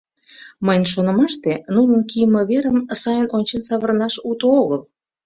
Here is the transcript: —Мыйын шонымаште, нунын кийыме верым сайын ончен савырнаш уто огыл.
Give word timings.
—Мыйын 0.65 0.85
шонымаште, 0.93 1.53
нунын 1.75 2.01
кийыме 2.09 2.41
верым 2.49 2.77
сайын 3.01 3.27
ончен 3.37 3.61
савырнаш 3.67 4.15
уто 4.29 4.47
огыл. 4.61 4.81